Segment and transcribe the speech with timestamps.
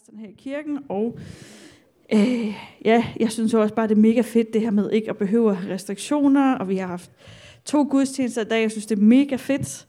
[0.00, 1.18] præsterne her i kirken, og
[2.12, 2.54] øh,
[2.84, 5.58] ja, jeg synes også bare, det er mega fedt, det her med ikke at behøve
[5.70, 7.10] restriktioner, og vi har haft
[7.64, 9.86] to gudstjenester i dag, jeg synes, det er mega fedt.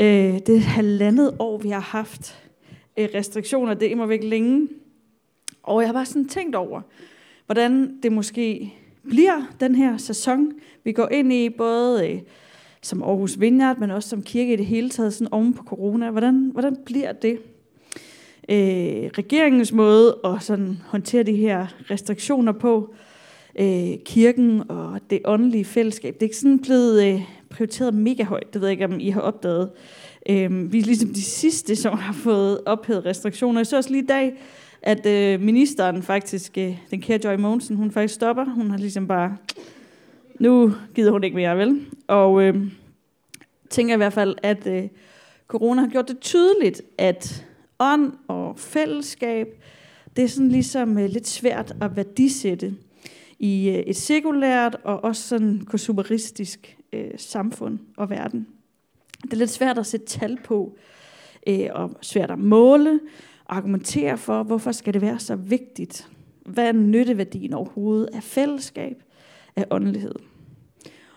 [0.00, 2.48] Øh, det er halvandet år, vi har haft
[2.96, 4.68] øh, restriktioner, det er immer væk længe,
[5.62, 6.80] og jeg har bare sådan tænkt over,
[7.46, 8.74] hvordan det måske
[9.08, 10.52] bliver den her sæson,
[10.84, 12.20] vi går ind i, både øh,
[12.82, 16.10] som Aarhus Vineyard, men også som kirke i det hele taget, sådan oven på corona.
[16.10, 17.38] Hvordan, hvordan bliver det?
[18.52, 22.94] Øh, regeringens måde at sådan håndtere de her restriktioner på,
[23.58, 26.14] øh, kirken og det åndelige fællesskab.
[26.14, 29.10] Det er ikke sådan blevet øh, prioriteret mega højt, det ved jeg ikke, om I
[29.10, 29.70] har opdaget.
[30.28, 33.60] Øh, vi er ligesom de sidste, som har fået ophævet restriktioner.
[33.60, 34.34] Jeg så også lige i dag,
[34.82, 38.44] at øh, ministeren faktisk, øh, den kære Joy Mogensen, hun faktisk stopper.
[38.44, 39.36] Hun har ligesom bare,
[40.40, 41.86] nu gider hun ikke mere, vel?
[42.06, 42.56] Og øh,
[43.70, 44.88] tænker i hvert fald, at øh,
[45.48, 47.46] corona har gjort det tydeligt, at
[47.82, 49.46] ånd og fællesskab,
[50.16, 52.74] det er sådan ligesom uh, lidt svært at værdisætte
[53.38, 58.46] i øh, et sekulært og også sådan konsumeristisk øh, samfund og verden.
[59.22, 60.76] Det er lidt svært at sætte tal på,
[61.46, 63.00] øh, og svært at måle
[63.44, 66.08] og argumentere for, hvorfor skal det være så vigtigt?
[66.46, 69.02] Hvad er nytteværdien overhovedet af fællesskab,
[69.56, 70.14] af åndelighed?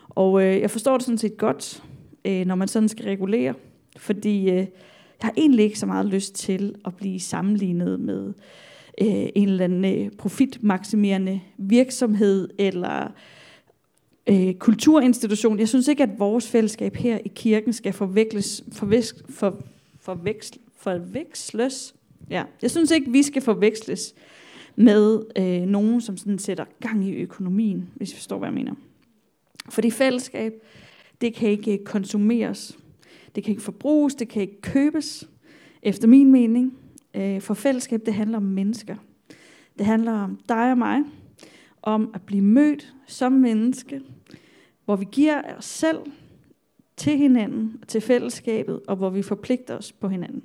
[0.09, 1.83] Og øh, jeg forstår det sådan set godt,
[2.25, 3.53] øh, når man sådan skal regulere,
[3.97, 4.67] fordi øh,
[5.21, 8.33] jeg har egentlig ikke så meget lyst til at blive sammenlignet med
[9.01, 13.11] øh, en eller anden øh, profitmaksimerende virksomhed eller
[14.27, 15.59] øh, kulturinstitution.
[15.59, 19.63] Jeg synes ikke, at vores fællesskab her i kirken skal forveksles, forveksles, for,
[19.99, 21.95] forveksl, forveksles.
[22.29, 24.15] Ja, jeg synes ikke, vi skal forveksles
[24.75, 28.73] med øh, nogen, som sådan sætter gang i økonomien, hvis I forstår, hvad jeg mener.
[29.69, 30.53] For det fællesskab,
[31.21, 32.77] det kan ikke konsumeres.
[33.35, 35.29] Det kan ikke forbruges, det kan ikke købes,
[35.85, 36.77] efter min mening.
[37.13, 38.95] Øh, for fællesskab, det handler om mennesker.
[39.77, 41.01] Det handler om dig og mig,
[41.81, 44.01] om at blive mødt som menneske,
[44.85, 45.97] hvor vi giver os selv
[46.97, 50.43] til hinanden, til fællesskabet, og hvor vi forpligter os på hinanden.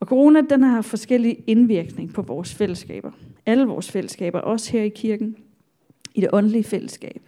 [0.00, 3.12] Og corona, den har forskellige indvirkning på vores fællesskaber.
[3.46, 5.36] Alle vores fællesskaber, også her i kirken,
[6.14, 7.22] i det åndelige fællesskab.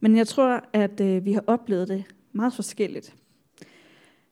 [0.00, 3.14] Men jeg tror, at øh, vi har oplevet det meget forskelligt.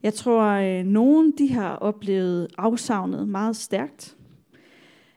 [0.02, 4.16] Jeg tror, at nogen de har oplevet afsavnet meget stærkt,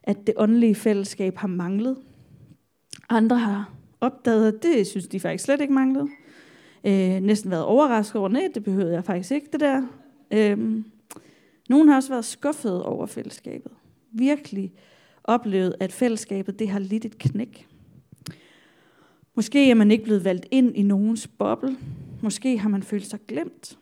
[0.04, 1.98] at det åndelige fællesskab har manglet.
[3.10, 6.08] Andre har opdaget, at det synes de faktisk slet ikke manglede.
[6.84, 9.82] Øh, næsten været overrasket over, nej, det behøvede jeg faktisk ikke, det der.
[10.32, 10.84] Øh,
[11.70, 13.72] nogen har også været skuffet over fællesskabet.
[14.12, 14.74] Virkelig
[15.24, 17.68] oplevet, at fællesskabet det har lidt et knæk.
[19.36, 21.78] Måske er man ikke blevet valgt ind i nogens boble.
[22.22, 23.78] Måske har man følt sig glemt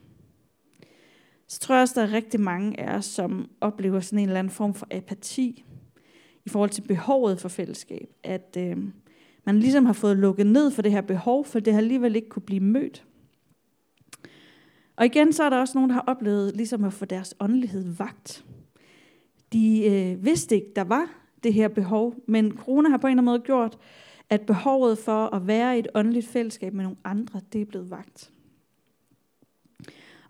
[1.51, 4.39] så tror jeg også, der er rigtig mange af os, som oplever sådan en eller
[4.39, 5.65] anden form for apati
[6.45, 8.09] i forhold til behovet for fællesskab.
[8.23, 8.77] At øh,
[9.45, 12.29] man ligesom har fået lukket ned for det her behov, for det har alligevel ikke
[12.29, 13.05] kunne blive mødt.
[14.95, 17.95] Og igen, så er der også nogen, der har oplevet ligesom at få deres åndelighed
[17.97, 18.45] vagt.
[19.53, 21.05] De øh, vidste ikke, der var
[21.43, 23.77] det her behov, men corona har på en eller anden måde gjort,
[24.29, 27.91] at behovet for at være i et åndeligt fællesskab med nogle andre, det er blevet
[27.91, 28.31] vagt.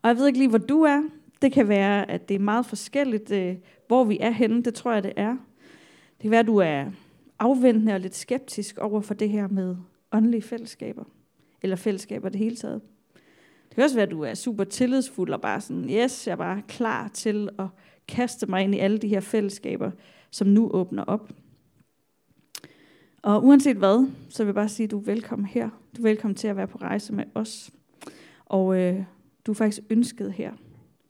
[0.02, 1.04] Og jeg ved ikke lige, hvor du er.
[1.42, 3.56] Det kan være, at det er meget forskelligt, øh,
[3.88, 4.64] hvor vi er henne.
[4.64, 5.32] Det tror jeg, det er.
[5.32, 6.86] Det kan være, at du er
[7.40, 9.76] afventende og lidt skeptisk over for det her med
[10.12, 11.04] åndelige fællesskaber.
[11.62, 12.82] Eller fællesskaber det hele taget.
[13.70, 16.38] Det kan også være, at du er super tillidsfuld og bare sådan, yes, jeg er
[16.38, 17.68] bare klar til at
[18.08, 19.92] kaste mig ind i alle de her fællesskaber,
[20.32, 21.30] som nu åbner op.
[23.22, 25.70] Og uanset hvad, så vil jeg bare sige, at du er velkommen her.
[25.98, 27.72] Du er velkommen til at være på rejse med os.
[28.46, 29.04] Og øh,
[29.46, 30.54] du er faktisk ønsket her.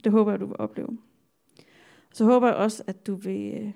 [0.03, 0.97] Det håber jeg, du vil opleve.
[2.14, 3.72] Så håber jeg også, at du vil øh,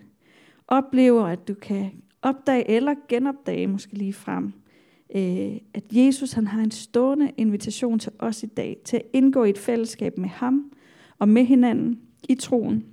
[0.68, 4.54] opleve, at du kan opdage eller genopdage måske lige frem,
[5.16, 9.44] øh, at Jesus han har en stående invitation til os i dag, til at indgå
[9.44, 10.72] i et fællesskab med ham
[11.20, 12.86] og med hinanden i troen,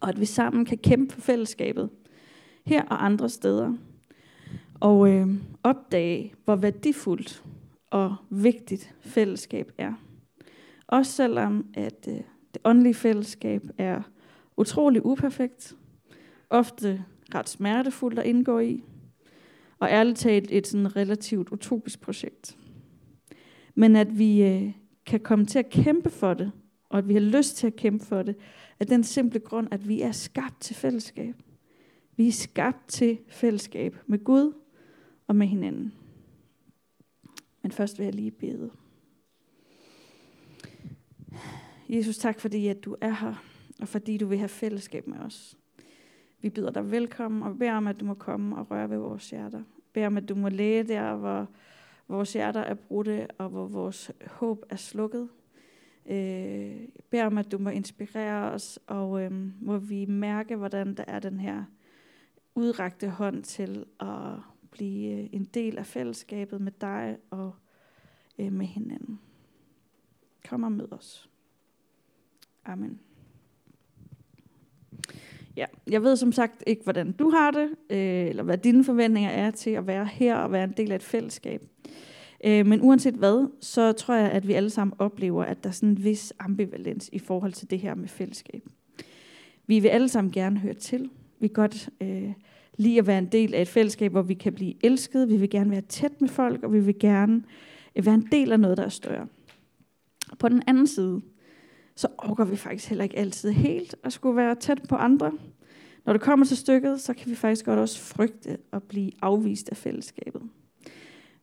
[0.00, 1.90] og at vi sammen kan kæmpe for fællesskabet
[2.66, 3.74] her og andre steder,
[4.80, 5.28] og øh,
[5.62, 7.44] opdage, hvor værdifuldt
[7.90, 9.92] og vigtigt fællesskab er.
[10.86, 12.14] Også selvom at øh,
[12.54, 14.02] det åndelige fællesskab er
[14.56, 15.76] utrolig uperfekt,
[16.50, 17.04] ofte
[17.34, 18.84] ret smertefuldt at indgå i,
[19.78, 22.58] og ærligt talt et sådan relativt utopisk projekt.
[23.74, 24.72] Men at vi øh,
[25.06, 26.52] kan komme til at kæmpe for det,
[26.88, 28.36] og at vi har lyst til at kæmpe for det,
[28.80, 31.34] af den simple grund, at vi er skabt til fællesskab.
[32.16, 34.52] Vi er skabt til fællesskab med Gud
[35.26, 35.94] og med hinanden.
[37.62, 38.70] Men først vil jeg lige bede.
[41.88, 43.44] Jesus, tak fordi at du er her,
[43.80, 45.58] og fordi du vil have fællesskab med os.
[46.40, 49.30] Vi byder dig velkommen, og beder om, at du må komme og røre ved vores
[49.30, 49.62] hjerter.
[49.92, 51.48] Beder om, at du må læge der, hvor
[52.08, 55.28] vores hjerter er brudte, og hvor vores håb er slukket.
[56.06, 61.04] Øh, beder om, at du må inspirere os, og øh, må vi mærke, hvordan der
[61.06, 61.64] er den her
[62.54, 64.38] udrakte hånd til at
[64.70, 67.54] blive øh, en del af fællesskabet med dig og
[68.38, 69.20] øh, med hinanden.
[70.48, 71.30] Kom og mød os.
[72.66, 72.98] Amen.
[75.56, 79.30] Ja, jeg ved som sagt ikke, hvordan du har det, øh, eller hvad dine forventninger
[79.30, 81.62] er til at være her og være en del af et fællesskab.
[82.44, 85.72] Øh, men uanset hvad, så tror jeg, at vi alle sammen oplever, at der er
[85.72, 88.62] sådan en vis ambivalens i forhold til det her med fællesskab.
[89.66, 91.10] Vi vil alle sammen gerne høre til.
[91.40, 92.32] Vi kan godt øh,
[92.76, 95.28] lide at være en del af et fællesskab, hvor vi kan blive elsket.
[95.28, 97.42] Vi vil gerne være tæt med folk, og vi vil gerne
[97.96, 99.26] øh, være en del af noget, der er større.
[100.38, 101.20] På den anden side,
[101.96, 105.32] så overgår vi faktisk heller ikke altid helt at skulle være tæt på andre.
[106.04, 109.68] Når det kommer til stykket, så kan vi faktisk godt også frygte at blive afvist
[109.68, 110.42] af fællesskabet.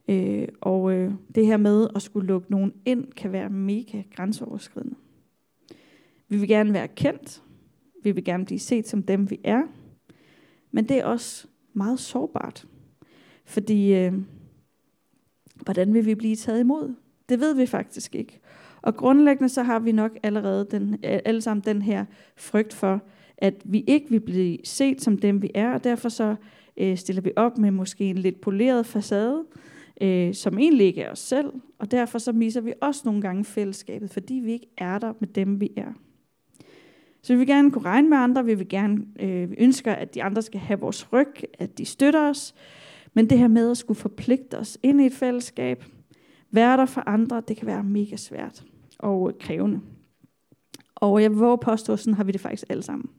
[0.07, 4.95] Øh, og øh, det her med at skulle lukke nogen ind, kan være mega grænseoverskridende.
[6.27, 7.43] Vi vil gerne være kendt.
[8.03, 9.63] Vi vil gerne blive set som dem, vi er.
[10.71, 12.67] Men det er også meget sårbart.
[13.45, 14.13] Fordi, øh,
[15.55, 16.95] hvordan vil vi blive taget imod?
[17.29, 18.39] Det ved vi faktisk ikke.
[18.83, 23.01] Og grundlæggende så har vi nok allerede den, alle sammen den her frygt for,
[23.37, 26.35] at vi ikke vil blive set som dem, vi er, og derfor så
[26.77, 29.43] øh, stiller vi op med måske en lidt poleret facade,
[30.01, 33.45] øh, som egentlig ikke er os selv, og derfor så misser vi også nogle gange
[33.45, 35.93] fællesskabet, fordi vi ikke er der med dem, vi er.
[37.21, 40.15] Så vi vil gerne kunne regne med andre, vi vil gerne, øh, vi ønsker, at
[40.15, 42.55] de andre skal have vores ryg, at de støtter os,
[43.13, 45.83] men det her med at skulle forpligte os ind i et fællesskab,
[46.51, 48.63] være der for andre, det kan være mega svært
[49.03, 49.81] og krævende.
[50.95, 53.09] Og jeg vil våge påstå, sådan har vi det faktisk alle sammen.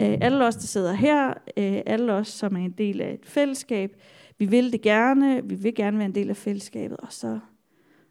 [0.00, 3.26] Øh, alle os, der sidder her, øh, alle os, som er en del af et
[3.26, 3.96] fællesskab,
[4.38, 7.38] vi vil det gerne, vi vil gerne være en del af fællesskabet, og så,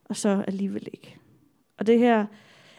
[0.05, 1.17] og så alligevel ikke.
[1.77, 2.25] Og det her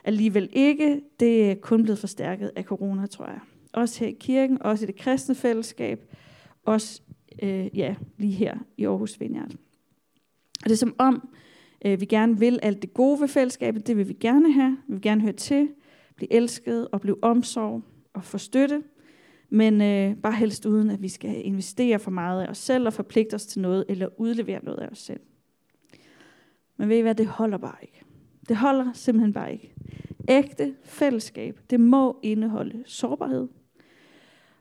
[0.04, 3.40] alligevel ikke, det er kun blevet forstærket af corona, tror jeg.
[3.72, 6.14] Også her i kirken, også i det kristne fællesskab,
[6.64, 7.02] også
[7.42, 9.50] øh, ja, lige her i Aarhus Vineyard.
[10.62, 11.28] Og det er som om,
[11.84, 14.78] Øh, vi gerne vil alt det gode ved fællesskabet, det vil vi gerne have.
[14.86, 15.68] Vi vil gerne høre til,
[16.16, 17.82] blive elsket og blive omsorg
[18.14, 18.82] og få støtte
[19.50, 22.92] men øh, bare helst uden, at vi skal investere for meget af os selv og
[22.92, 25.20] forpligte os til noget, eller udlevere noget af os selv.
[26.76, 28.02] Men ved I hvad, det holder bare ikke.
[28.48, 29.74] Det holder simpelthen bare ikke.
[30.28, 33.48] Ægte fællesskab, det må indeholde sårbarhed.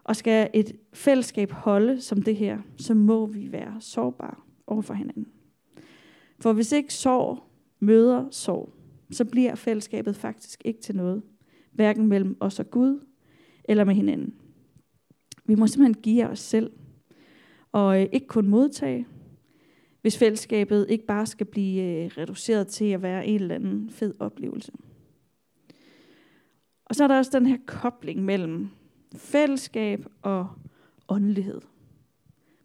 [0.03, 4.35] Og skal et fællesskab holde som det her, så må vi være sårbare
[4.67, 5.27] over for hinanden.
[6.39, 7.43] For hvis ikke sorg
[7.79, 8.73] møder sorg,
[9.11, 11.23] så bliver fællesskabet faktisk ikke til noget.
[11.71, 12.99] Hverken mellem os og Gud,
[13.63, 14.35] eller med hinanden.
[15.45, 16.71] Vi må simpelthen give os selv,
[17.71, 19.07] og øh, ikke kun modtage,
[20.01, 24.13] hvis fællesskabet ikke bare skal blive øh, reduceret til at være en eller anden fed
[24.19, 24.71] oplevelse.
[26.85, 28.69] Og så er der også den her kobling mellem
[29.15, 30.49] fællesskab og
[31.09, 31.61] åndelighed.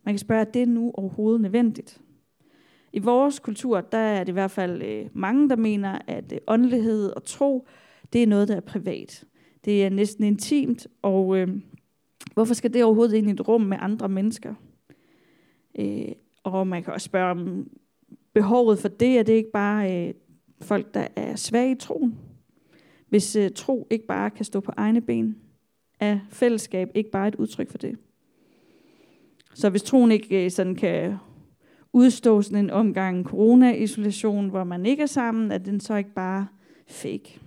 [0.04, 2.00] Man kan spørge, er det nu overhovedet nødvendigt?
[2.92, 6.38] I vores kultur, der er det i hvert fald øh, mange, der mener, at øh,
[6.46, 7.66] åndelighed og tro,
[8.12, 9.24] det er noget, der er privat.
[9.64, 11.48] Det er næsten intimt, og øh,
[12.34, 14.54] Hvorfor skal det overhovedet ind i et rum med andre mennesker?
[15.78, 16.08] Øh,
[16.42, 17.70] og man kan også spørge om
[18.34, 20.14] behovet for det, er det ikke bare øh,
[20.60, 22.18] folk, der er svage i troen?
[23.08, 25.36] Hvis øh, tro ikke bare kan stå på egne ben,
[26.00, 27.98] er fællesskab ikke bare et udtryk for det?
[29.54, 31.16] Så hvis troen ikke øh, sådan kan
[31.92, 36.46] udstå sådan en omgang corona-isolation, hvor man ikke er sammen, at den så ikke bare
[36.86, 37.40] fake?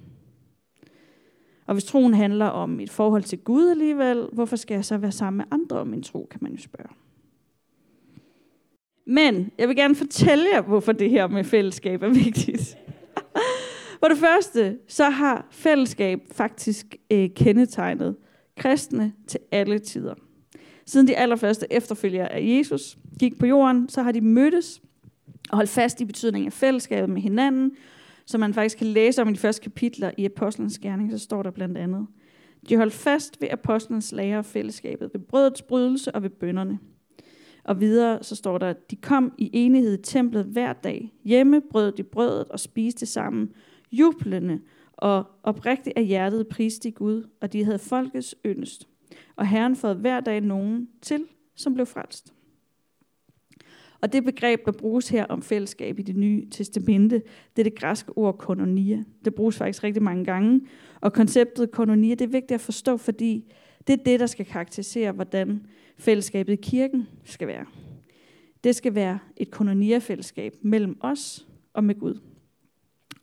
[1.65, 5.11] Og hvis troen handler om et forhold til Gud alligevel, hvorfor skal jeg så være
[5.11, 6.89] sammen med andre om min tro, kan man jo spørge.
[9.05, 12.77] Men jeg vil gerne fortælle jer, hvorfor det her med fællesskab er vigtigt.
[13.99, 18.15] For det første, så har fællesskab faktisk øh, kendetegnet
[18.57, 20.13] kristne til alle tider.
[20.85, 24.81] Siden de allerførste efterfølgere af Jesus gik på jorden, så har de mødtes
[25.49, 27.71] og holdt fast i betydningen af fællesskabet med hinanden,
[28.25, 31.43] som man faktisk kan læse om i de første kapitler i Apostlenes Gerning, så står
[31.43, 32.07] der blandt andet,
[32.69, 36.79] de holdt fast ved apostlenes lære og fællesskabet, ved brødets brydelse og ved bønderne.
[37.63, 41.13] Og videre så står der, at de kom i enighed i templet hver dag.
[41.23, 43.51] Hjemme brød de brødet og spiste sammen,
[43.91, 44.59] jublende
[44.93, 48.87] og oprigtigt af hjertet priste de Gud, og de havde folkets yndest.
[49.35, 51.25] Og Herren fået hver dag nogen til,
[51.55, 52.33] som blev frelst.
[54.01, 57.21] Og det begreb, der bruges her om fællesskab i det nye testamente,
[57.55, 59.03] det er det græske ord koinonia.
[59.25, 60.61] Det bruges faktisk rigtig mange gange.
[61.01, 63.53] Og konceptet koinonia, det er vigtigt at forstå, fordi
[63.87, 67.65] Det er det, der skal karakterisere, hvordan fællesskabet i kirken skal være.
[68.63, 72.19] Det skal være et kononia-fællesskab mellem os og med Gud.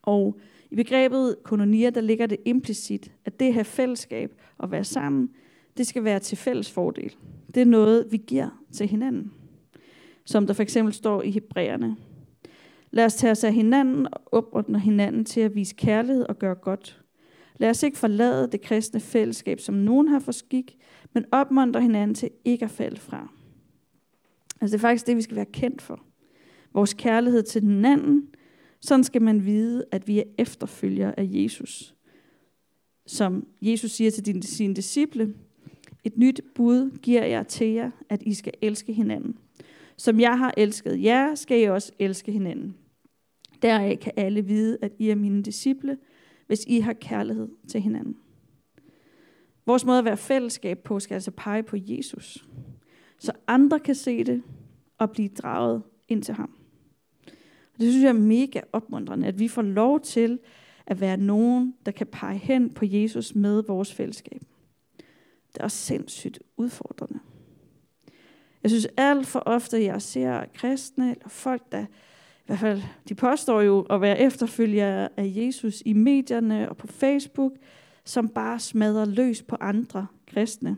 [0.02, 0.40] Og
[0.70, 5.30] i begrebet kononia, der ligger det implicit, at det her fællesskab og være sammen,
[5.76, 7.16] det skal være til fælles fordel.
[7.54, 9.32] Det er noget, vi giver til hinanden.
[10.24, 11.96] Som der for eksempel står i Hebræerne.
[12.90, 16.54] Lad os tage os af hinanden og opordne hinanden til at vise kærlighed og gøre
[16.54, 17.02] godt.
[17.56, 20.76] Lad os ikke forlade det kristne fællesskab, som nogen har for skik,
[21.14, 23.28] men opmuntre hinanden til ikke at falde fra.
[24.60, 26.00] Altså det er faktisk det, vi skal være kendt for.
[26.72, 28.28] Vores kærlighed til hinanden.
[28.80, 31.94] Sådan skal man vide, at vi er efterfølgere af Jesus.
[33.06, 35.34] Som Jesus siger til sine disciple,
[36.04, 39.38] et nyt bud giver jeg til jer, at I skal elske hinanden.
[39.96, 42.76] Som jeg har elsket jer, skal I også elske hinanden.
[43.62, 45.98] Deraf kan alle vide, at I er mine disciple,
[46.46, 48.16] hvis I har kærlighed til hinanden.
[49.66, 52.46] Vores måde at være fællesskab på skal altså pege på Jesus,
[53.18, 54.42] så andre kan se det
[54.98, 56.50] og blive draget ind til ham.
[57.74, 60.38] Og det synes jeg er mega opmuntrende, at vi får lov til
[60.86, 64.42] at være nogen, der kan pege hen på Jesus med vores fællesskab.
[65.54, 67.18] Det er også sindssygt udfordrende.
[68.62, 73.14] Jeg synes alt for ofte, jeg ser kristne eller folk, der i hvert fald, de
[73.14, 77.52] påstår jo at være efterfølgere af Jesus i medierne og på Facebook,
[78.04, 80.76] som bare smadrer løs på andre kristne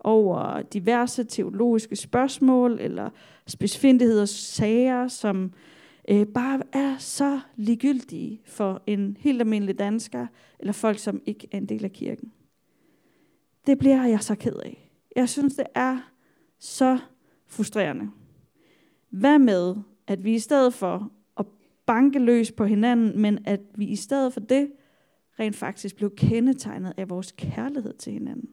[0.00, 3.10] over diverse teologiske spørgsmål eller
[3.46, 5.52] spidsfindigheder sager, som
[6.08, 10.26] øh, bare er så ligegyldige for en helt almindelig dansker
[10.58, 12.32] eller folk, som ikke er en del af kirken.
[13.66, 14.90] Det bliver jeg så ked af.
[15.16, 15.98] Jeg synes, det er
[16.58, 16.98] så
[17.46, 18.10] frustrerende.
[19.10, 19.74] Hvad med,
[20.06, 21.46] at vi i stedet for at
[21.86, 24.72] banke løs på hinanden, men at vi i stedet for det
[25.40, 28.50] rent faktisk blev kendetegnet af vores kærlighed til hinanden?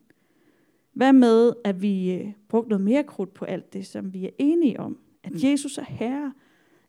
[0.93, 4.29] Hvad med, at vi øh, brugte noget mere krudt på alt det, som vi er
[4.37, 4.99] enige om?
[5.23, 5.39] At mm.
[5.43, 6.33] Jesus er herre,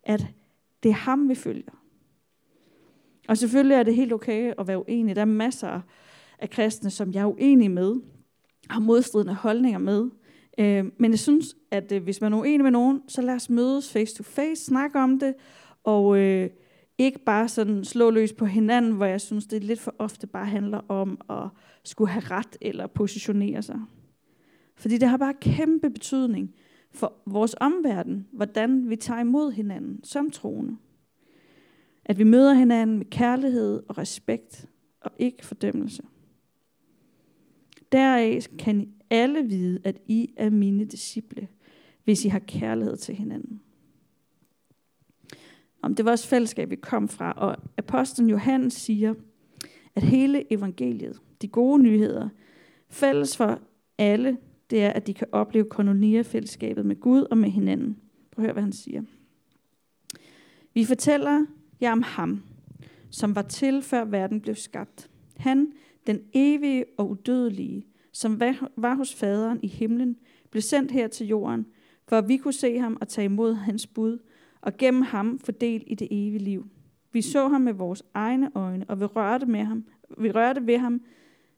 [0.02, 0.26] at
[0.83, 1.83] det er ham, vi følger.
[3.28, 5.16] Og selvfølgelig er det helt okay at være uenig.
[5.16, 5.81] Der er masser
[6.38, 7.95] af kristne, som jeg er uenig med,
[8.71, 10.11] har modstridende holdninger med.
[10.59, 13.50] Øh, men jeg synes, at øh, hvis man er uenig med nogen, så lad os
[13.50, 15.35] mødes face to face, snakke om det,
[15.85, 16.50] og øh,
[16.99, 20.47] ikke bare sådan slå løs på hinanden, hvor jeg synes, det lidt for ofte bare
[20.47, 21.49] handler om at
[21.85, 23.80] skulle have ret eller positionere sig.
[24.76, 26.54] Fordi det har bare kæmpe betydning
[26.92, 30.76] for vores omverden, hvordan vi tager imod hinanden som troende.
[32.04, 34.68] At vi møder hinanden med kærlighed og respekt
[35.00, 36.02] og ikke fordømmelse.
[37.95, 41.49] Deraf kan alle vide, at I er mine disciple,
[42.05, 43.61] hvis I har kærlighed til hinanden.
[45.83, 49.15] Om det var også fællesskab, vi kom fra, og apostlen Johannes siger,
[49.95, 52.29] at hele evangeliet, de gode nyheder,
[52.89, 53.61] fælles for
[53.99, 54.37] alle,
[54.71, 57.97] det er, at de kan opleve kolonia-fællesskabet med Gud og med hinanden.
[58.33, 59.03] Prøv at høre, hvad han siger.
[60.75, 61.47] Vi fortæller
[61.81, 62.43] jer om ham,
[63.11, 65.11] som var til, før verden blev skabt.
[65.37, 65.73] Han,
[66.07, 68.41] den evige og udødelige, som
[68.77, 70.17] var hos faderen i himlen,
[70.51, 71.67] blev sendt her til jorden,
[72.09, 74.19] for at vi kunne se ham og tage imod hans bud,
[74.61, 76.67] og gennem ham fordel i det evige liv.
[77.13, 79.85] Vi så ham med vores egne øjne, og vi rørte, med ham,
[80.19, 81.03] vi rørte ved ham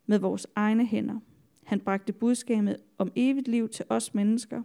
[0.07, 1.21] med vores egne hænder.
[1.65, 4.63] Han bragte budskabet om evigt liv til os mennesker,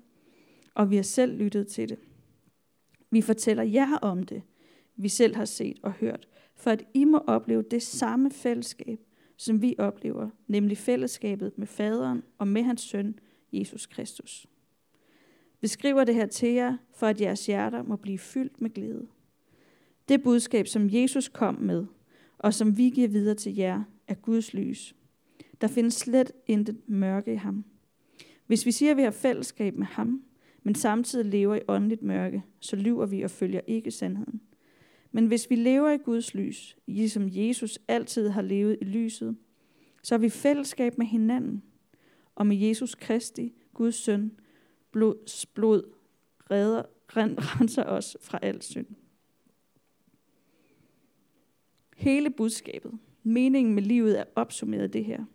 [0.75, 1.99] og vi har selv lyttet til det.
[3.11, 4.41] Vi fortæller jer om det,
[4.95, 8.99] vi selv har set og hørt, for at I må opleve det samme fællesskab,
[9.41, 13.19] som vi oplever, nemlig fællesskabet med faderen og med hans søn,
[13.51, 14.47] Jesus Kristus.
[15.61, 19.07] Vi skriver det her til jer, for at jeres hjerter må blive fyldt med glæde.
[20.09, 21.85] Det budskab, som Jesus kom med,
[22.37, 24.95] og som vi giver videre til jer, er Guds lys.
[25.61, 27.65] Der findes slet intet mørke i ham.
[28.47, 30.23] Hvis vi siger, at vi har fællesskab med ham,
[30.63, 34.41] men samtidig lever i åndeligt mørke, så lyver vi og følger ikke sandheden.
[35.11, 39.37] Men hvis vi lever i Guds lys, ligesom Jesus altid har levet i lyset,
[40.03, 41.63] så er vi fællesskab med hinanden,
[42.35, 44.31] og med Jesus Kristi, Guds søn,
[44.91, 45.83] blods blod
[46.51, 46.83] redder,
[47.17, 48.87] renser os fra al synd.
[51.97, 52.91] Hele budskabet,
[53.23, 55.25] meningen med livet er opsummeret det her.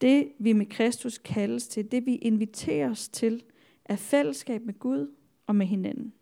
[0.00, 3.42] Det vi med Kristus kaldes til, det vi inviteres til,
[3.84, 5.14] er fællesskab med Gud
[5.46, 6.12] og med hinanden.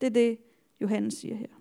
[0.00, 0.38] Det er det,
[0.80, 1.53] Johannes siger her.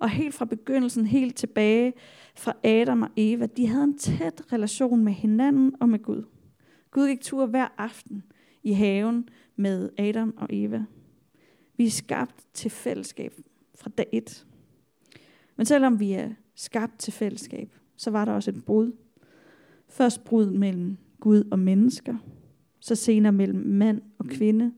[0.00, 1.92] Og helt fra begyndelsen, helt tilbage
[2.36, 6.24] fra Adam og Eva, de havde en tæt relation med hinanden og med Gud.
[6.90, 8.22] Gud gik tur hver aften
[8.62, 10.84] i haven med Adam og Eva.
[11.76, 13.32] Vi er skabt til fællesskab
[13.74, 14.46] fra dag et.
[15.56, 18.92] Men selvom vi er skabt til fællesskab, så var der også et brud.
[19.88, 22.16] Først brud mellem Gud og mennesker,
[22.80, 24.72] så senere mellem mand og kvinde,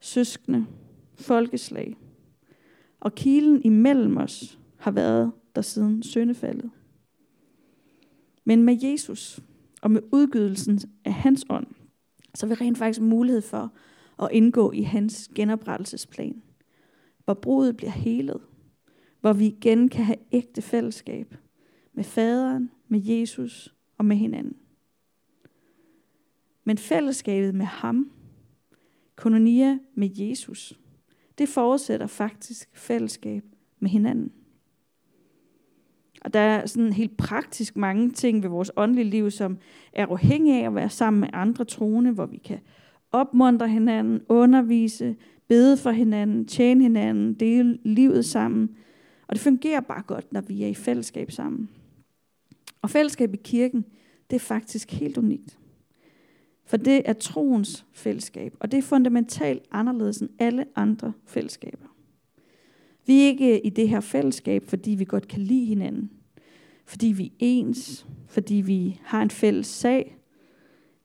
[0.00, 0.66] søskende,
[1.14, 1.96] folkeslag.
[3.00, 6.70] Og kilen imellem os har været der siden syndefaldet.
[8.44, 9.40] Men med Jesus
[9.82, 11.66] og med udgydelsen af hans ånd,
[12.34, 13.72] så vil rent faktisk mulighed for
[14.22, 16.42] at indgå i hans genoprettelsesplan,
[17.24, 18.40] hvor brudet bliver helet,
[19.20, 21.34] hvor vi igen kan have ægte fællesskab
[21.92, 24.56] med faderen, med Jesus og med hinanden.
[26.64, 28.12] Men fællesskabet med ham,
[29.16, 30.79] kononia med Jesus,
[31.40, 33.44] det forudsætter faktisk fællesskab
[33.78, 34.32] med hinanden.
[36.20, 39.58] Og der er sådan helt praktisk mange ting ved vores åndelige liv, som
[39.92, 42.58] er afhængige af at være sammen med andre troende, hvor vi kan
[43.12, 45.16] opmuntre hinanden, undervise,
[45.48, 48.76] bede for hinanden, tjene hinanden, dele livet sammen.
[49.28, 51.68] Og det fungerer bare godt, når vi er i fællesskab sammen.
[52.82, 53.84] Og fællesskab i kirken,
[54.30, 55.59] det er faktisk helt unikt.
[56.70, 61.86] For det er troens fællesskab, og det er fundamentalt anderledes end alle andre fællesskaber.
[63.06, 66.10] Vi er ikke i det her fællesskab, fordi vi godt kan lide hinanden.
[66.86, 68.06] Fordi vi er ens.
[68.26, 70.16] Fordi vi har en fælles sag.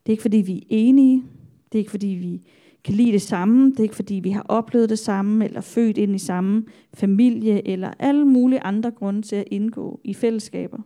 [0.06, 1.24] Det er ikke fordi vi er enige.
[1.72, 2.42] Det er ikke fordi vi
[2.84, 3.72] kan lide det samme.
[3.72, 7.68] Det er ikke fordi vi har oplevet det samme, eller født ind i samme familie,
[7.68, 10.80] eller alle mulige andre grunde til at indgå i fællesskaber.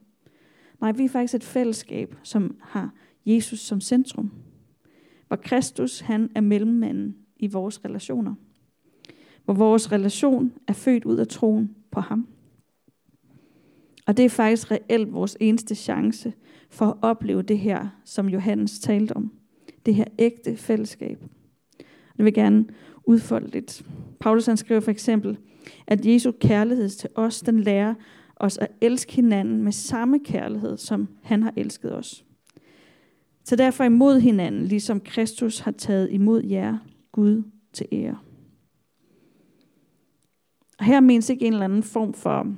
[0.82, 2.94] Nej, vi er faktisk et fællesskab, som har
[3.26, 4.32] Jesus som centrum.
[5.30, 8.36] Hvor Kristus, han er mellemmanden i vores relationer
[9.50, 12.28] hvor vores relation er født ud af troen på ham.
[14.08, 16.34] Og det er faktisk reelt vores eneste chance
[16.70, 19.32] for at opleve det her, som Johannes talte om.
[19.86, 21.24] Det her ægte fællesskab.
[22.18, 22.66] Det vil gerne
[23.04, 23.86] udfolde lidt.
[24.20, 25.38] Paulus han skriver for eksempel,
[25.88, 27.94] at Jesu kærlighed til os, den lærer
[28.36, 32.26] os at elske hinanden med samme kærlighed, som han har elsket os.
[33.50, 36.78] Så derfor imod hinanden, ligesom Kristus har taget imod jer,
[37.12, 38.18] Gud til ære.
[40.80, 42.56] Og her menes ikke en eller anden form for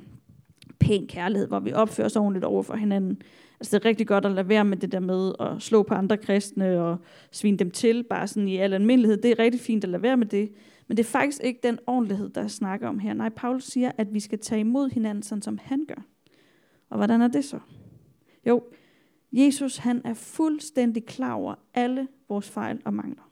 [0.80, 3.22] pæn kærlighed, hvor vi opfører os ordentligt over for hinanden.
[3.60, 5.94] Altså det er rigtig godt at lade være med det der med at slå på
[5.94, 6.96] andre kristne og
[7.30, 9.16] svine dem til, bare sådan i al almindelighed.
[9.16, 10.52] Det er rigtig fint at lade være med det.
[10.88, 13.14] Men det er faktisk ikke den ordentlighed, der snakker om her.
[13.14, 16.02] Nej, Paulus siger, at vi skal tage imod hinanden, sådan som han gør.
[16.90, 17.58] Og hvordan er det så?
[18.46, 18.62] Jo,
[19.32, 23.30] Jesus han er fuldstændig klar over alle vores fejl og mangler.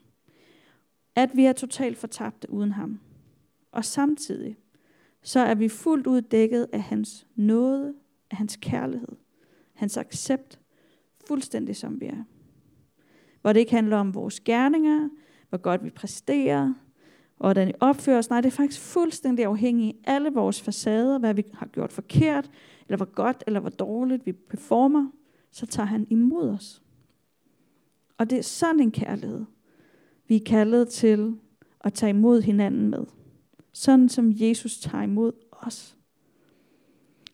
[1.15, 2.99] At vi er totalt fortabte uden ham.
[3.71, 4.57] Og samtidig
[5.21, 7.93] så er vi fuldt ud dækket af hans nåde,
[8.31, 9.15] af hans kærlighed,
[9.73, 10.59] hans accept,
[11.27, 12.23] fuldstændig som vi er.
[13.41, 15.09] Hvor det ikke handler om vores gerninger,
[15.49, 16.73] hvor godt vi præsterer,
[17.37, 18.29] og hvordan vi opfører os.
[18.29, 22.51] Nej, det er faktisk fuldstændig afhængigt af alle vores facader, hvad vi har gjort forkert,
[22.87, 25.07] eller hvor godt eller hvor dårligt vi performer,
[25.51, 26.81] så tager han imod os.
[28.17, 29.45] Og det er sådan en kærlighed,
[30.27, 31.35] vi er kaldet til
[31.79, 33.05] at tage imod hinanden med.
[33.73, 35.97] Sådan som Jesus tager imod os.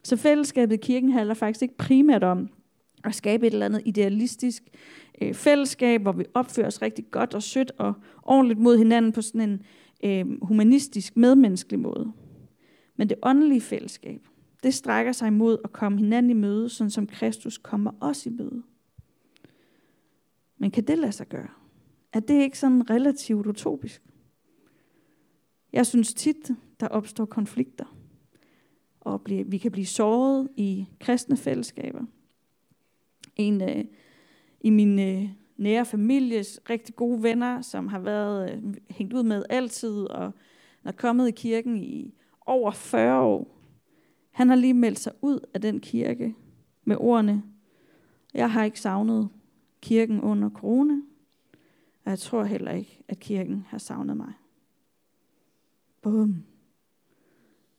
[0.04, 2.50] Så fællesskabet i kirken handler faktisk ikke primært om
[3.04, 4.64] at skabe et eller andet idealistisk
[5.22, 9.22] øh, fællesskab, hvor vi opfører os rigtig godt og sødt og ordentligt mod hinanden på
[9.22, 9.62] sådan en
[10.04, 12.14] øh, humanistisk, medmenneskelig måde.
[12.96, 14.22] Men det åndelige fællesskab,
[14.64, 18.30] det strækker sig imod at komme hinanden i møde, sådan som Kristus kommer os i
[18.30, 18.64] møde.
[20.58, 21.50] Men kan det lade sig gøre?
[22.14, 24.04] Er det ikke sådan relativt utopisk?
[25.74, 27.96] Jeg synes tit, der opstår konflikter,
[29.00, 32.04] og vi kan blive såret i kristne fællesskaber.
[33.36, 33.86] En øh,
[34.62, 39.44] i min øh, nære families rigtig gode venner, som har været øh, hængt ud med
[39.50, 40.32] altid, og
[40.84, 42.14] er kommet i kirken i
[42.46, 43.57] over 40 år.
[44.38, 46.36] Han har lige meldt sig ud af den kirke
[46.84, 47.44] med ordene,
[48.34, 49.30] jeg har ikke savnet
[49.82, 51.02] kirken under corona,
[52.06, 54.34] og jeg tror heller ikke, at kirken har savnet mig.
[56.02, 56.44] Bum.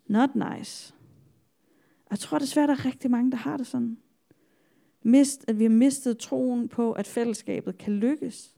[0.06, 0.94] Not nice.
[2.10, 3.98] Jeg tror desværre, der er rigtig mange, der har det sådan.
[5.02, 8.56] Mist, at vi har mistet troen på, at fællesskabet kan lykkes.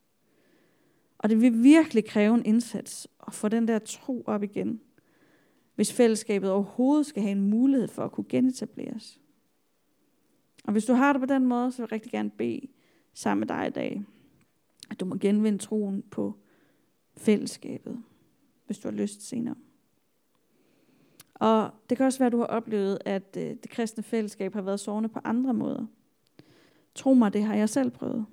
[1.19, 4.81] Og det vil virkelig kræve en indsats at få den der tro op igen,
[5.81, 9.21] hvis fællesskabet overhovedet skal have en mulighed for at kunne genetableres.
[10.64, 12.61] Og hvis du har det på den måde, så vil jeg rigtig gerne bede
[13.14, 14.03] sammen med dig i dag,
[14.90, 16.35] at du må genvinde troen på
[17.16, 18.03] fællesskabet
[18.66, 19.55] hvis du har lyst senere.
[21.35, 24.62] Og det kan også være, at du har oplevet, at øh, det kristne fællesskab har
[24.62, 25.87] været sårende på andre måder.
[26.95, 28.27] Tro mig, det har jeg selv prøvet.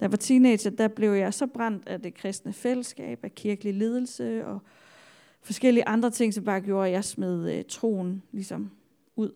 [0.00, 3.74] Da jeg var teenager, der blev jeg så brændt af det kristne fællesskab, af kirkelig
[3.74, 4.60] ledelse og
[5.42, 8.70] forskellige andre ting, som bare gjorde, at jeg smed øh, troen ligesom
[9.16, 9.30] ud.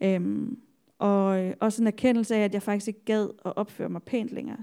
[0.00, 0.58] Øhm,
[0.98, 4.30] Og øh, også en erkendelse af, at jeg faktisk ikke gad at opføre mig pænt
[4.30, 4.58] længere.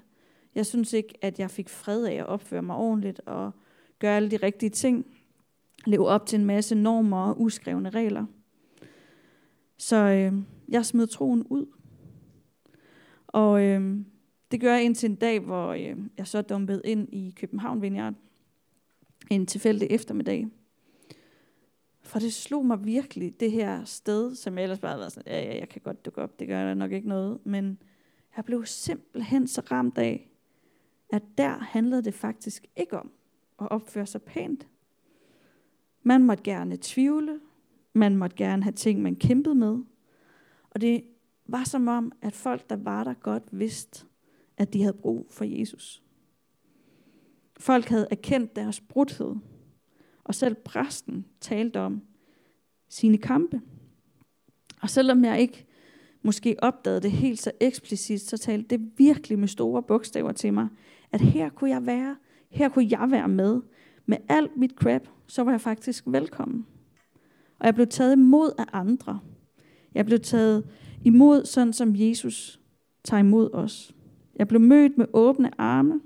[0.56, 3.52] Jeg synes ikke, at jeg fik fred af at opføre mig ordentligt og
[4.00, 5.06] gøre alle de rigtige ting.
[5.86, 8.26] Leve op til en masse normer og uskrevne regler.
[9.78, 10.34] Så øh,
[10.70, 11.66] jeg smed troen ud.
[13.28, 13.98] Og øh,
[14.52, 18.14] det gør jeg indtil en dag, hvor øh, jeg så dumpede ind i København Vineyard.
[19.30, 20.48] En tilfældig eftermiddag.
[22.02, 25.42] For det slog mig virkelig, det her sted, som jeg ellers bare var sådan, ja,
[25.42, 27.40] ja, jeg kan godt dukke op, det gør der nok ikke noget.
[27.46, 27.78] Men
[28.38, 30.30] jeg blev simpelthen så ramt af,
[31.10, 33.12] at der handlede det faktisk ikke om
[33.62, 34.68] at opføre sig pænt.
[36.04, 37.40] Man måtte gerne tvivle,
[37.94, 39.80] man måtte gerne have ting, man kæmpede med.
[40.70, 41.04] Og det
[41.46, 44.06] var som om, at folk, der var der godt, vidste,
[44.58, 46.03] at de havde brug for Jesus.
[47.60, 49.36] Folk havde erkendt deres brudhed,
[50.24, 52.02] og selv præsten talte om
[52.90, 53.62] sine kampe.
[54.82, 55.66] Og selvom jeg ikke
[56.22, 60.68] måske opdagede det helt så eksplicit, så talte det virkelig med store bogstaver til mig,
[61.12, 62.16] at her kunne jeg være,
[62.50, 63.62] her kunne jeg være med.
[64.06, 66.66] Med alt mit crap, så var jeg faktisk velkommen.
[67.60, 69.20] Og jeg blev taget imod af andre.
[69.94, 70.68] Jeg blev taget
[71.04, 72.60] imod sådan, som Jesus
[73.04, 73.96] tager imod os.
[74.36, 76.02] Jeg blev mødt med åbne arme,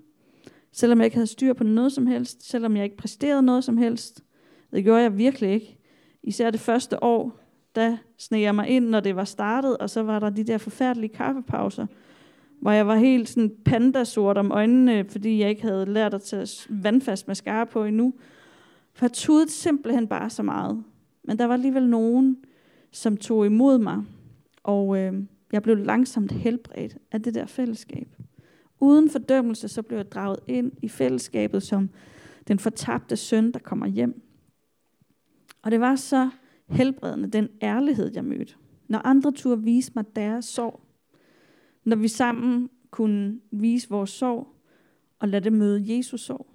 [0.77, 3.77] selvom jeg ikke havde styr på noget som helst, selvom jeg ikke præsterede noget som
[3.77, 4.23] helst.
[4.71, 5.77] Det gjorde jeg virkelig ikke.
[6.23, 7.39] Især det første år,
[7.75, 10.57] der sneg jeg mig ind, når det var startet, og så var der de der
[10.57, 11.87] forfærdelige kaffepauser,
[12.61, 16.67] hvor jeg var helt sådan pandasort om øjnene, fordi jeg ikke havde lært at tage
[16.69, 18.13] vandfast mascara på endnu.
[18.93, 20.83] For jeg tudede simpelthen bare så meget.
[21.23, 22.37] Men der var alligevel nogen,
[22.91, 24.03] som tog imod mig,
[24.63, 25.13] og øh,
[25.51, 28.16] jeg blev langsomt helbredt af det der fællesskab.
[28.79, 31.89] Uden fordømmelse, så blev jeg draget ind i fællesskabet som
[32.47, 34.21] den fortabte søn, der kommer hjem.
[35.61, 36.29] Og det var så
[36.67, 38.53] helbredende, den ærlighed, jeg mødte.
[38.87, 40.81] Når andre turde vise mig deres sorg.
[41.83, 44.47] Når vi sammen kunne vise vores sorg,
[45.19, 46.47] og lade det møde Jesus sorg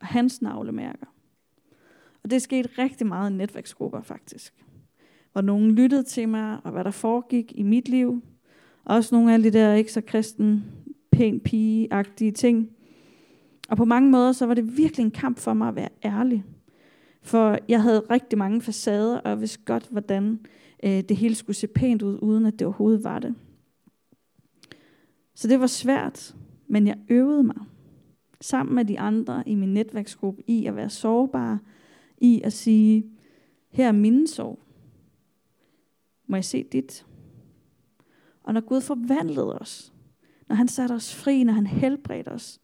[0.00, 1.06] og hans navlemærker.
[2.22, 4.64] Og det skete rigtig meget i netværksgrupper faktisk.
[5.32, 8.22] Hvor nogen lyttede til mig, og hvad der foregik i mit liv.
[8.84, 10.64] Også nogle af de der ikke så kristen,
[11.12, 12.70] pæn pige-agtige ting.
[13.68, 16.44] Og på mange måder, så var det virkelig en kamp for mig at være ærlig.
[17.22, 20.40] For jeg havde rigtig mange facader, og jeg vidste godt, hvordan
[20.84, 23.34] øh, det hele skulle se pænt ud, uden at det overhovedet var det.
[25.34, 27.56] Så det var svært, men jeg øvede mig
[28.40, 31.60] sammen med de andre i min netværksgruppe i at være sårbar,
[32.18, 33.04] i at sige,
[33.70, 34.58] her er min sorg.
[36.26, 37.06] Må jeg se dit?
[38.42, 39.91] Og når Gud forvandlede os,
[40.48, 42.60] når han satte os fri, når han helbredte os,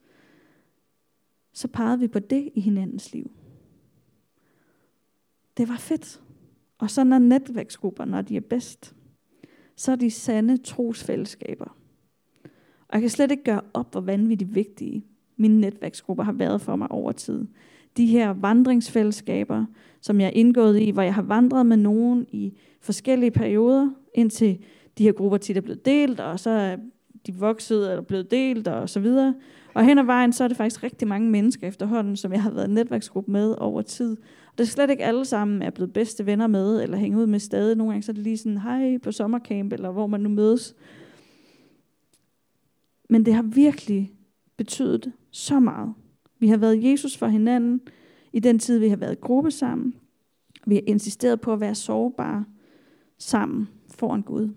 [1.53, 3.31] så pegede vi på det i hinandens liv.
[5.57, 6.21] Det var fedt.
[6.79, 8.95] Og sådan er netværksgrupper, når de er bedst.
[9.77, 11.77] Så er de sande trosfællesskaber.
[12.89, 15.05] Og jeg kan slet ikke gøre op, hvor vanvittigt vigtige
[15.37, 17.47] mine netværksgrupper har været for mig over tid.
[17.97, 19.67] De her vandringsfællesskaber,
[20.01, 24.65] som jeg er indgået i, hvor jeg har vandret med nogen i forskellige perioder, indtil
[24.99, 26.79] de her grupper tit er blevet delt, og så
[27.29, 29.35] de vokset eller blevet delt, og så videre.
[29.75, 32.51] Og hen ad vejen, så er det faktisk rigtig mange mennesker efterhånden, som jeg har
[32.51, 34.17] været netværksgruppe med over tid.
[34.47, 37.27] Og det er slet ikke alle sammen, er blevet bedste venner med, eller hænge ud
[37.27, 37.77] med stadig.
[37.77, 40.75] Nogle gange så er det lige sådan, hej på sommercamp, eller hvor man nu mødes.
[43.11, 44.13] Men det har virkelig
[44.57, 45.95] betydet så meget.
[46.39, 47.81] Vi har været Jesus for hinanden
[48.33, 49.95] i den tid, vi har været i gruppe sammen.
[50.67, 52.45] Vi har insisteret på at være sårbare
[53.19, 54.49] sammen foran Gud.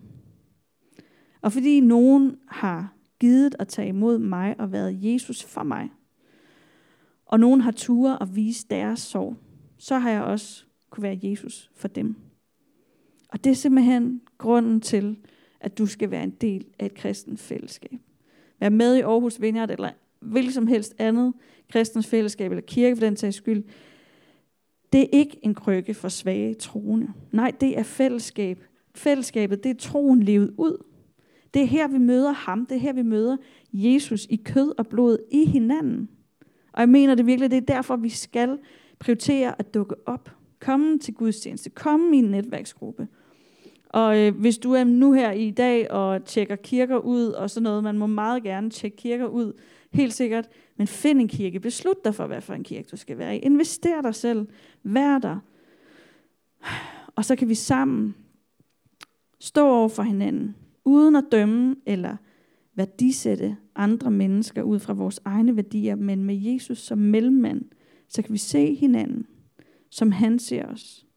[1.41, 5.89] Og fordi nogen har givet at tage imod mig og været Jesus for mig,
[7.25, 9.36] og nogen har turet at vise deres sorg,
[9.77, 12.15] så har jeg også kunne være Jesus for dem.
[13.30, 15.17] Og det er simpelthen grunden til,
[15.60, 17.99] at du skal være en del af et kristent fællesskab.
[18.60, 21.34] Vær med i Aarhus Vineyard, eller hvilket som helst andet
[21.69, 23.63] kristens fællesskab, eller kirke for den sags skyld.
[24.93, 27.08] Det er ikke en krykke for svage troende.
[27.32, 28.63] Nej, det er fællesskab.
[28.95, 30.84] Fællesskabet, det er troen levet ud.
[31.53, 32.65] Det er her, vi møder ham.
[32.65, 33.37] Det er her, vi møder
[33.73, 36.09] Jesus i kød og blod i hinanden.
[36.73, 38.59] Og jeg mener det virkelig, det er derfor, vi skal
[38.99, 40.35] prioritere at dukke op.
[40.59, 41.69] Komme til gudstjeneste.
[41.69, 43.07] Komme i en netværksgruppe.
[43.89, 47.63] Og øh, hvis du er nu her i dag og tjekker kirker ud og sådan
[47.63, 49.53] noget, man må meget gerne tjekke kirker ud,
[49.93, 50.49] helt sikkert.
[50.77, 51.59] Men find en kirke.
[51.59, 53.39] Beslut dig for, hvad for en kirke du skal være i.
[53.39, 54.47] Invester dig selv.
[54.83, 55.37] Vær der.
[57.15, 58.15] Og så kan vi sammen
[59.39, 60.55] stå over for hinanden
[60.91, 62.17] uden at dømme eller
[62.75, 67.65] værdisætte andre mennesker ud fra vores egne værdier, men med Jesus som mellemmand,
[68.08, 69.27] så kan vi se hinanden,
[69.89, 71.08] som han ser os.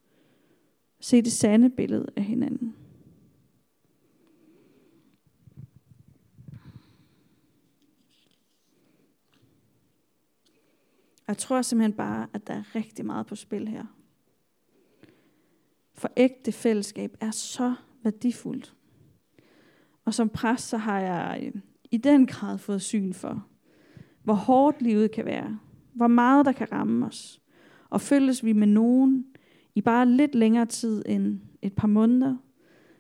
[1.01, 2.75] Se det sande billede af hinanden.
[11.29, 13.85] Jeg tror simpelthen bare, at der er rigtig meget på spil her.
[15.95, 18.75] For ægte fællesskab er så værdifuldt.
[20.05, 21.53] Og som præst, så har jeg
[21.91, 23.47] i den grad fået syn for,
[24.23, 25.59] hvor hårdt livet kan være,
[25.93, 27.41] hvor meget der kan ramme os.
[27.91, 29.27] Og følges vi med nogen
[29.75, 32.37] i bare lidt længere tid end et par måneder,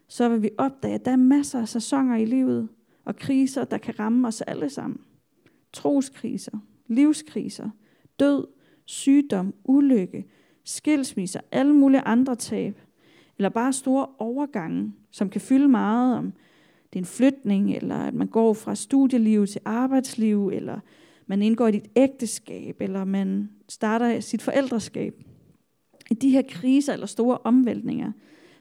[0.08, 2.68] så vil vi opdage, at der er masser af sæsoner i livet
[3.04, 5.00] og kriser, der kan ramme os alle sammen.
[5.72, 7.70] Troskriser, livskriser,
[8.18, 8.46] død,
[8.84, 10.26] sygdom, ulykke,
[10.64, 12.80] skilsmisser, alle mulige andre tab,
[13.36, 16.32] eller bare store overgange, som kan fylde meget om
[16.94, 20.80] det er en flytning, eller at man går fra studieliv til arbejdsliv, eller
[21.26, 25.14] man indgår i et ægteskab, eller man starter sit forældreskab.
[26.10, 28.12] I de her kriser eller store omvæltninger,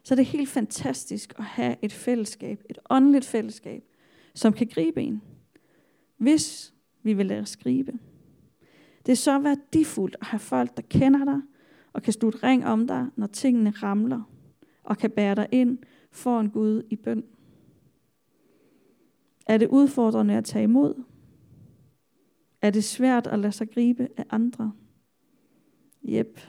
[0.04, 3.84] så er det helt fantastisk at have et fællesskab, et åndeligt fællesskab,
[4.36, 5.22] som kan gribe en,
[6.18, 7.94] hvis vi vil lade os gribe.
[9.06, 11.42] Det er så værdifuldt at have folk, der kender dig,
[11.94, 14.22] og kan slutte ring om dig, når tingene ramler,
[14.84, 15.78] og kan bære dig ind
[16.12, 17.24] for en Gud i bøn.
[19.46, 21.04] Er det udfordrende at tage imod?
[22.62, 24.72] Er det svært at lade sig gribe af andre?
[26.04, 26.40] Jep.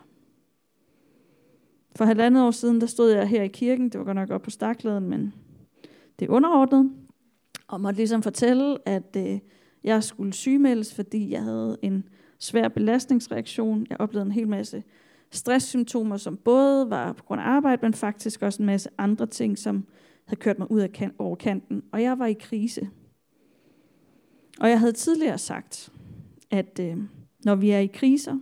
[1.97, 4.43] For halvandet år siden, der stod jeg her i kirken, det var godt nok op
[4.43, 5.35] på stakladen, men
[6.19, 6.93] det er underordnet,
[7.69, 9.39] og måtte ligesom fortælle, at øh,
[9.85, 13.87] jeg skulle sygemeldes, fordi jeg havde en svær belastningsreaktion.
[13.91, 14.83] Jeg oplevede en hel masse
[15.31, 19.59] stresssymptomer, som både var på grund af arbejde, men faktisk også en masse andre ting,
[19.59, 19.87] som
[20.25, 21.83] havde kørt mig ud af kan- over kanten.
[21.93, 22.91] Og jeg var i krise.
[24.61, 25.93] Og jeg havde tidligere sagt,
[26.51, 26.97] at øh,
[27.45, 28.39] når vi er i kriser,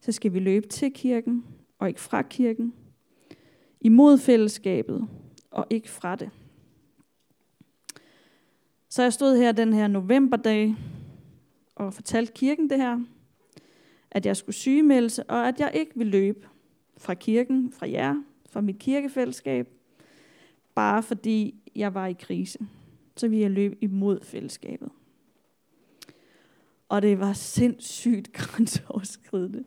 [0.00, 1.44] så skal vi løbe til kirken
[1.78, 2.74] og ikke fra kirken.
[3.80, 5.08] Imod fællesskabet
[5.50, 6.30] og ikke fra det.
[8.88, 10.74] Så jeg stod her den her novemberdag
[11.74, 13.00] og fortalte kirken det her,
[14.10, 16.48] at jeg skulle sygemelde, og at jeg ikke ville løbe
[16.96, 19.68] fra kirken, fra jer, fra mit kirkefællesskab,
[20.74, 22.58] bare fordi jeg var i krise.
[23.16, 24.88] Så ville jeg løbe imod fællesskabet.
[26.88, 29.64] Og det var sindssygt grænseoverskridende.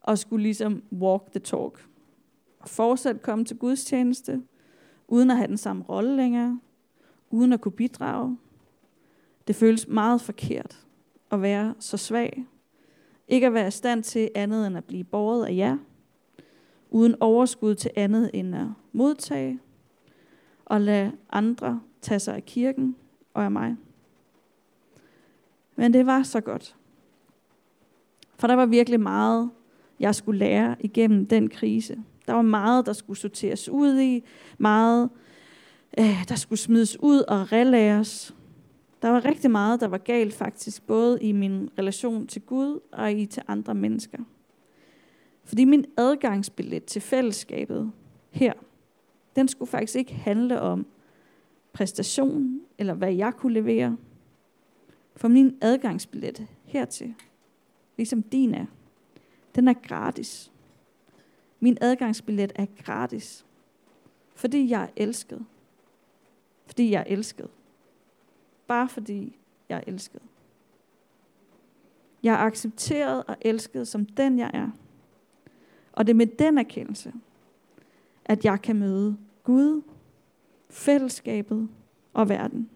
[0.00, 1.88] Og skulle ligesom walk the talk.
[2.58, 4.42] Og fortsat komme til gudstjeneste,
[5.08, 6.60] uden at have den samme rolle længere,
[7.30, 8.38] uden at kunne bidrage.
[9.46, 10.86] Det føles meget forkert
[11.30, 12.44] at være så svag.
[13.28, 15.78] Ikke at være i stand til andet end at blive båret af jer.
[16.90, 19.60] Uden overskud til andet end at modtage.
[20.66, 22.96] Og lade andre tage sig af kirken
[23.34, 23.76] og af mig.
[25.76, 26.76] Men det var så godt.
[28.38, 29.50] For der var virkelig meget,
[30.00, 31.96] jeg skulle lære igennem den krise.
[32.26, 34.24] Der var meget, der skulle sorteres ud i.
[34.58, 35.10] Meget,
[35.98, 38.34] øh, der skulle smides ud og relæres.
[39.02, 43.12] Der var rigtig meget, der var galt faktisk, både i min relation til Gud og
[43.12, 44.18] i til andre mennesker.
[45.44, 47.92] Fordi min adgangsbillet til fællesskabet
[48.30, 48.52] her,
[49.36, 50.86] den skulle faktisk ikke handle om
[51.72, 53.96] præstation, eller hvad jeg kunne levere.
[55.16, 57.14] For min adgangsbillet hertil,
[57.96, 58.66] ligesom din er,
[59.54, 60.52] den er gratis.
[61.60, 63.46] Min adgangsbillet er gratis,
[64.34, 65.44] fordi jeg er elsket.
[66.66, 67.48] Fordi jeg er elsket.
[68.66, 69.36] Bare fordi
[69.68, 70.22] jeg er elsket.
[72.22, 74.70] Jeg er accepteret og elsket som den jeg er.
[75.92, 77.12] Og det er med den erkendelse,
[78.24, 79.82] at jeg kan møde Gud,
[80.70, 81.68] fællesskabet
[82.12, 82.70] og verden.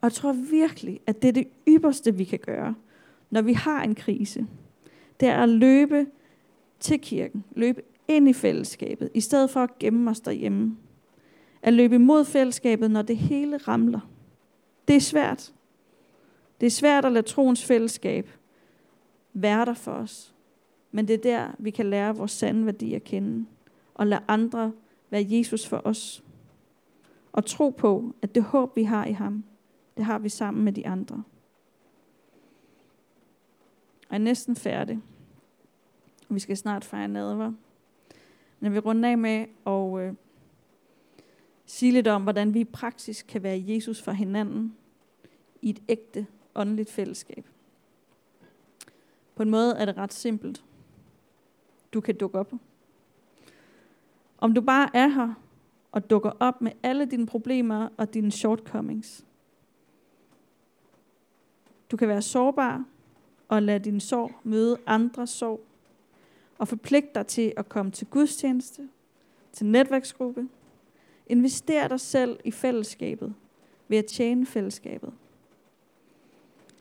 [0.00, 2.74] Og jeg tror virkelig, at det er det ypperste, vi kan gøre,
[3.30, 4.46] når vi har en krise.
[5.20, 6.06] Det er at løbe
[6.80, 10.76] til kirken, løbe ind i fællesskabet, i stedet for at gemme os derhjemme.
[11.62, 14.10] At løbe imod fællesskabet, når det hele ramler.
[14.88, 15.54] Det er svært.
[16.60, 18.30] Det er svært at lade troens fællesskab
[19.32, 20.34] være der for os.
[20.92, 23.46] Men det er der, vi kan lære vores sande værdi at kende.
[23.98, 24.72] Og lade andre
[25.10, 26.24] være Jesus for os.
[27.32, 29.44] Og tro på, at det håb, vi har i ham,
[29.96, 31.22] det har vi sammen med de andre.
[34.10, 35.00] Jeg er næsten færdig.
[36.28, 37.52] Vi skal snart fejre nadver.
[38.60, 40.14] Men vi runde af med at øh,
[41.66, 44.76] sige lidt om, hvordan vi i praksis kan være Jesus for hinanden
[45.62, 47.46] i et ægte åndeligt fællesskab.
[49.34, 50.64] På en måde er det ret simpelt.
[51.92, 52.52] Du kan dukke op.
[54.38, 55.34] Om du bare er her
[55.92, 59.24] og dukker op med alle dine problemer og dine shortcomings,
[61.90, 62.84] du kan være sårbar
[63.48, 65.64] og lade din sorg møde andres sorg.
[66.58, 68.88] Og forpligte dig til at komme til gudstjeneste,
[69.52, 70.48] til netværksgruppe.
[71.26, 73.34] Invester dig selv i fællesskabet
[73.88, 75.12] ved at tjene fællesskabet.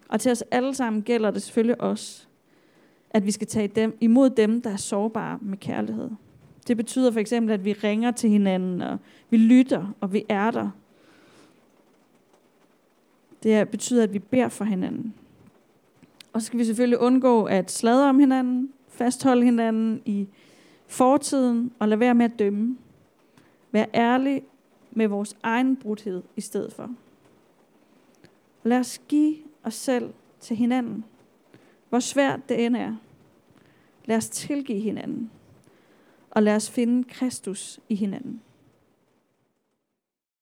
[0.10, 2.28] Og til os alle sammen gælder det selvfølgelig også,
[3.10, 6.10] at vi skal tage dem, imod dem, der er sårbare med kærlighed.
[6.68, 8.98] Det betyder for eksempel, at vi ringer til hinanden, og
[9.30, 10.70] vi lytter, og vi er der.
[13.44, 15.14] Det betyder, at vi beder for hinanden.
[16.34, 20.28] Og så skal vi selvfølgelig undgå at sladre om hinanden, fastholde hinanden i
[20.88, 22.78] fortiden, og lade være med at dømme.
[23.72, 24.44] Vær ærlig
[24.92, 26.90] med vores egen brudhed i stedet for.
[28.64, 31.06] Lad os give os selv til hinanden.
[31.90, 32.96] Hvor svært det end er.
[34.06, 35.32] Lad os tilgive hinanden.
[36.38, 38.42] Og lad os finde Kristus i hinanden.